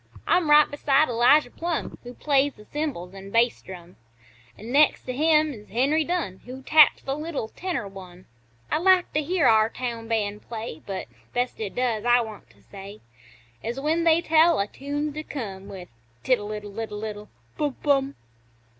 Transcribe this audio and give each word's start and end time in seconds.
I'm 0.25 0.49
right 0.49 0.67
beside 0.67 1.09
Elijah 1.09 1.51
Plumb, 1.51 1.99
Who 2.01 2.15
plays 2.15 2.53
th' 2.55 2.65
cymbals 2.73 3.13
an' 3.13 3.29
bass 3.29 3.61
drum; 3.61 3.97
An' 4.57 4.71
next 4.71 5.03
to 5.03 5.13
him 5.13 5.53
is 5.53 5.69
Henry 5.69 6.03
Dunn, 6.03 6.39
Who 6.45 6.63
taps 6.63 7.03
the 7.03 7.15
little 7.15 7.49
tenor 7.49 7.87
one. 7.87 8.25
I 8.71 8.79
like 8.79 9.13
to 9.13 9.21
hear 9.21 9.45
our 9.45 9.69
town 9.69 10.07
band 10.07 10.41
play, 10.41 10.81
But, 10.87 11.05
best 11.33 11.59
it 11.59 11.75
does, 11.75 12.03
I 12.03 12.19
want 12.21 12.49
to 12.49 12.63
say, 12.63 13.01
Is 13.61 13.79
when 13.79 14.03
they 14.03 14.21
tell 14.23 14.59
a 14.59 14.65
tune's 14.65 15.13
to 15.13 15.21
come 15.23 15.67
With 15.67 15.89
"Tiddle 16.23 16.51
iddle 16.51 16.79
iddle 16.79 17.03
iddle 17.03 17.29
Bum 17.55 17.75
Bum!" 17.83 18.15